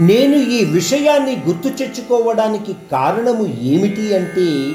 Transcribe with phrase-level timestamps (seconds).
[0.00, 4.72] నేను ఈ విషయాన్ని గుర్తు తెచ్చుకోవడానికి కారణము ఏమిటి అంటే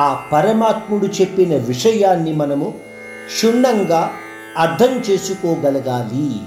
[0.00, 2.74] ఆ పరమాత్ముడు చెప్పిన విషయాన్ని మనము
[3.26, 4.14] క్షుణ్ణంగా
[4.56, 6.40] అర్థం చేసుకోగలగాలి.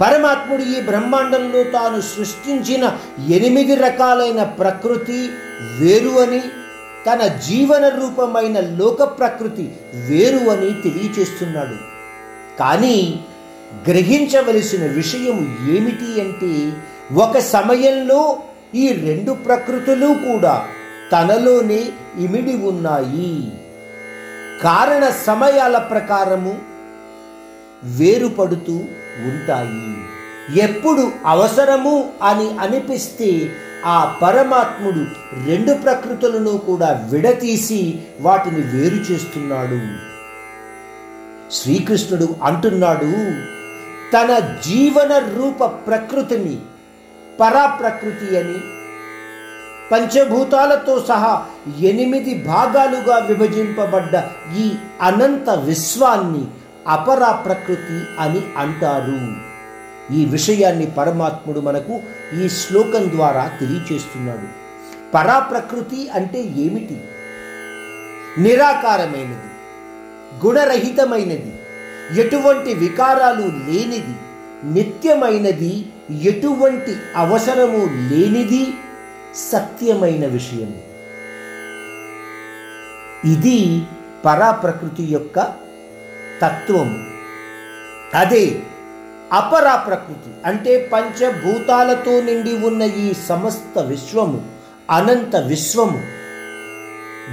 [0.00, 2.98] పరమాత్ముడు ఈ బ్రహ్మాండంలో తాను సృష్టించిన
[3.28, 5.28] ఎనిమిది రకాలైన ప్రకృతి
[5.80, 6.40] వేరు అని
[7.06, 11.76] తన జీవన రూపమైన లోక ప్రకృతి వేరు అని తెలియచేస్తున్నాడు.
[12.58, 13.20] కానీ
[13.88, 16.72] గ్రహించవలసిన విషయం ఏమిటి అంటే
[17.14, 18.38] ఒక సమయంలో
[18.74, 20.66] ఈ రెండు ప్రకృతులు కూడా
[21.12, 21.88] తనలోనే
[22.18, 23.52] ఇమిడి ఉన్నాయి.
[24.62, 26.58] కారణ సమయాల ప్రకారము
[27.84, 28.72] వేరుపడుతూ
[29.18, 29.96] ఉంటాయి.
[30.60, 33.50] ఎప్పుడు అవసరము అని అనిపిస్తే
[33.86, 35.06] ఆ పరమాత్ముడు
[35.46, 39.80] రెండు ప్రకృతులను కూడా విడతీసి వాటిని వేరు చేస్తున్నాడు.
[41.52, 43.10] శ్రీకృష్ణుడు అంటున్నాడు
[44.14, 46.58] తన జీవన రూప ప్రకృతిని
[47.40, 48.58] పరాప్రకృతి అని
[49.92, 51.46] పంచభూతాలతో సహా
[51.78, 54.22] ఎనిమిది భాగాలుగా విభజింపబడ్డ
[54.56, 56.46] ఈ అనంత విశ్వాన్ని
[56.88, 59.54] అపరా ప్రకృతి అని అంటారు.
[60.14, 62.02] ఈ విషయాన్ని పరమాత్ముడు మనకు
[62.42, 64.48] ఈ శ్లోకం ద్వారా తెలియచేస్తున్నాడు.
[65.12, 67.00] పరాప్రకృతి అంటే ఏమిటి?
[68.38, 69.50] నిరాకారమైనది
[70.46, 71.53] గుణరహితమైనది
[72.12, 74.16] ఎటువంటి వికారాలు లేనిది
[74.64, 78.66] నిత్యమైనది ఎటువంటి అవసరము లేనిది
[79.34, 80.94] సత్యమైన విషయము.
[83.32, 83.82] ఇది
[84.24, 85.40] పరాప్రకృతి యొక్క
[86.42, 87.04] తత్వము.
[88.14, 88.62] అదే
[89.32, 94.48] అపరాప్రకృతి అంటే పంచభూతాలతో నిండి ఉన్న ఈ సమస్త విశ్వము
[94.90, 96.02] అనంత విశ్వము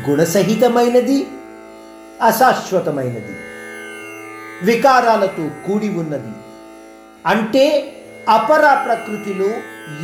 [0.09, 1.27] గుణసహితమైనది
[2.21, 3.50] అశాశ్వతమైనది.
[4.63, 6.31] వికారాలతో కూడి ఉన్నది.
[7.25, 7.95] అంటే
[8.29, 9.49] అపర ప్రకృతిలో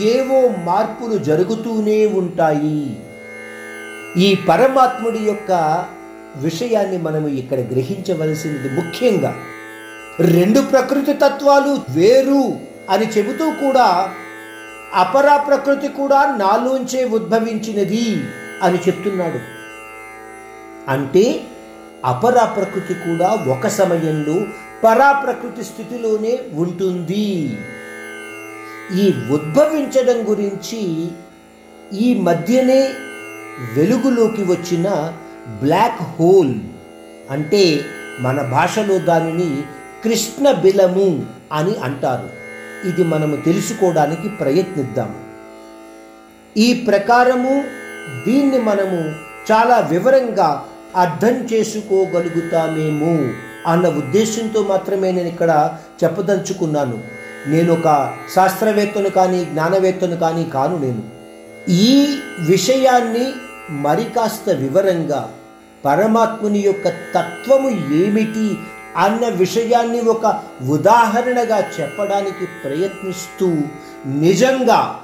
[0.02, 3.04] ఏవో మార్పులు జరుగుతూనే ఉంటాయి.
[4.18, 5.52] ఈ పరమాత్ముడి యొక్క
[6.36, 9.36] విషయాన్ని మనము ఇక్కడ గ్రహించవలసినది ముఖ్యంగా
[10.20, 14.14] రెండు ప్రకృతి తత్వాలు వేరు అని చెబుతూ కూడా
[14.94, 18.24] అపరా ప్రకృతి కూడా నాలోంచే ఉద్భవించినది
[18.64, 19.40] అని చెప్తున్నాడు.
[20.92, 21.44] అంటే
[22.06, 24.46] అపరా ప్రకృతి కూడా ఒక సమయంలో
[24.84, 27.58] పరాప్రకృతి స్థితిలోనే ఉంటుంది.
[28.96, 31.10] ఈ ఉద్భవించడం గురించి
[31.94, 32.90] ఈ మధ్యనే
[33.74, 35.14] వెలుగులోకి వచ్చిన
[35.48, 36.56] బ్లాక్ హోల్
[37.32, 37.82] అంటే
[38.20, 39.64] మన భాషలో దానిని
[40.04, 42.30] కృష్ణ బిలము అని అంటారు.
[42.90, 45.28] ఇది మనము తెలుసుకోవడానికి ప్రయత్నిద్దాము
[46.58, 47.64] ఈ ప్రకారము
[48.26, 48.98] దీన్ని మనము
[49.52, 50.66] చాలా వివరంగా
[50.96, 53.34] అర్థం చేసుకోగలుగుతామేమో
[53.68, 55.70] అన్న ఉద్దేశంతో మాత్రమే నేను ఇక్కడ
[56.04, 57.00] చెప్పదలుచుకున్నాను.
[57.48, 61.04] నేను ఒక శాస్త్రవేత్తను కానీ జ్ఞానవేత్తను కానీ కాను నేను.
[61.70, 63.34] ఈ విషయాన్ని
[63.72, 65.30] మరి కాస్త వివరంగా
[65.86, 68.58] పరమాత్ముని యొక్క తత్వము ఏమిటి
[68.98, 73.50] అన్న విషయాన్ని ఒక ఉదాహరణగా చెప్పడానికి ప్రయత్నిస్తూ
[74.06, 75.00] నిజంగా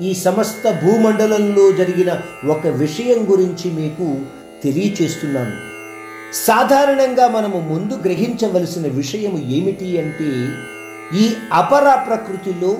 [0.00, 4.18] ఈ సమస్త భూమండలంలో జరిగిన ఒక విషయం గురించి మీకు
[4.64, 5.56] తెలియచేస్తున్నాను.
[6.46, 10.48] సాధారణంగా మనము ముందు గ్రహించవలసిన విషయం ఏమిటి అంటే
[11.18, 12.78] ఈ అపర ప్రకృతిలో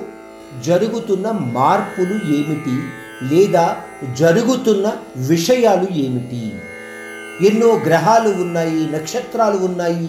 [0.67, 2.77] జరుగుతున్న మార్పులు ఏమిటి
[3.35, 3.77] లేదా
[4.19, 6.53] జరుగుతున్న విషయాలు ఏమిటి?
[7.47, 10.09] ఎన్నో గ్రహాలు ఉన్నాయి నక్షత్రాలు ఉన్నాయి.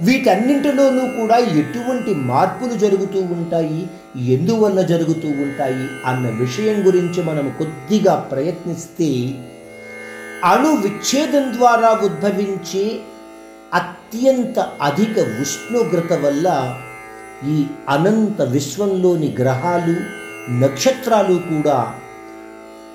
[0.00, 3.90] వీటన్నింటిలోనూ కూడా ఎటువంటి మార్పులు జరుగుతూ ఉంటాయి
[4.32, 9.34] ఎందువల్ల జరుగుతూ ఉంటాయి అన్న విషయం గురించి మనం కొద్దిగా ప్రయత్నిస్తే
[10.44, 13.00] అణు విచ్ఛేదం ద్వారా ఉద్భవించే
[13.74, 16.78] అత్యంత అధిక ఉష్ణోగ్రత వల్ల
[17.46, 19.96] ఈ అనంత విశ్వంలోని గ్రహాలు
[20.52, 21.94] నక్షత్రాలు కూడా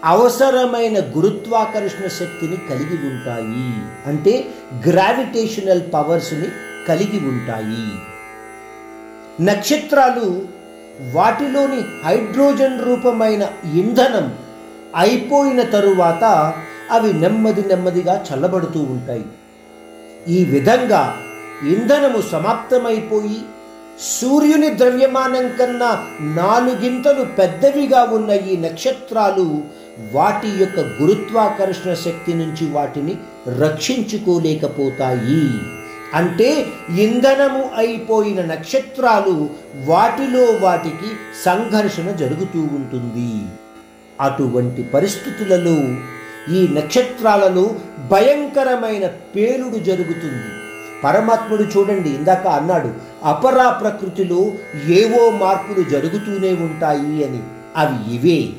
[0.06, 3.84] అవసరమైన గురుత్వాకర్షణ శక్తిని కలిగి ఉంటాయి.
[4.06, 4.50] అంటే
[4.88, 6.48] గ్రావిటేషనల్ పవర్స్ని
[6.88, 7.92] కలిగి ఉంటాయి.
[9.46, 10.48] నక్షత్రాలు
[11.12, 13.44] వాటిలోని హైడ్రోజన్ రూపమైన
[13.74, 14.38] ఇంధనం
[14.96, 16.54] అయిపోయిన తరువాత
[16.92, 19.26] అవి నెమ్మది నెమ్మదిగా చల్లబడుతూ ఉంటాయి.
[20.28, 21.18] ఈ విధంగా
[21.68, 23.42] ఇంధనము సమాప్తమైపోయి
[24.02, 29.64] సూర్యుని ద్రవ్యమానం కన్నా నాలుగింతలు పెద్దవిగా ఉన్న ఈ నక్షత్రాలు
[30.12, 33.16] వాటి యొక్క గురుత్వాకర్షణ శక్తి నుంచి వాటిని
[33.60, 35.50] రక్షించుకోలేకపోతాయి.
[36.14, 36.66] అంటే
[37.00, 41.10] ఇంధనము అయిపోయిన నక్షత్రాలు వాటిలో వాటికి
[41.46, 43.46] సంఘర్షణ జరుగుతూ ఉంటుంది.
[44.22, 45.98] అటువంటి పరిస్థితులలో
[46.52, 47.76] ఈ నక్షత్రాలలో
[48.12, 50.44] భయంకరమైన పేలుడు జరుగుతుంది.
[51.04, 52.92] పరమాత్ముడు చూడండి ఇందాక అన్నాడు
[53.24, 54.52] అపరా ప్రకృతిలో
[54.88, 57.44] ఏవో మార్పులు జరుగుతూనే ఉంటాయి అని.
[57.78, 58.50] అవి ఇవే.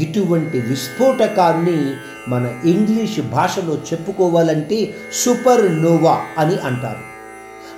[0.00, 1.94] ఇటువంటి విస్ఫోటకాన్ని
[2.30, 7.14] మన ఇంగ్లీష్ భాషలో చెప్పుకోవాలంటే సూపర్ నోవా అని అంటారు.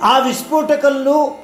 [0.05, 1.35] ఆ విస్ఫోటకంలో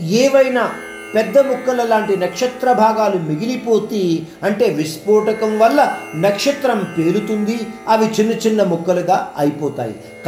[0.00, 0.72] ఏవైనా
[1.16, 7.58] పెద్ద ముక్కల లాంటి నక్షత్ర భాగాలు మిగిలిపోతే అంటే విస్ఫోటకం వల్ల నక్షత్రం పేలుతుంది.
[7.88, 9.94] అవి చిన్న చిన్న ముక్కలుగా అయిపోతాయి.